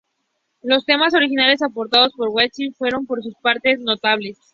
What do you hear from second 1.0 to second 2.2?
originales aportados